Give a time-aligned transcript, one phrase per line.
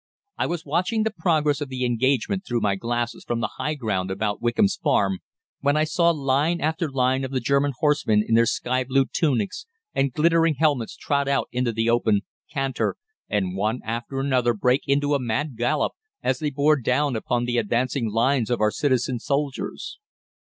[0.35, 4.09] "I was watching the progress of the engagement through my glasses from the high ground
[4.09, 5.19] about Wickham's Farm,
[5.59, 9.67] when I saw line after line of the German horsemen in their sky blue tunics
[9.93, 12.95] and glittering helmets trot out into the open, canter,
[13.29, 15.93] and one after another break into a mad gallop,
[16.23, 19.99] as they bore down upon the advancing lines of our citizen soldiers.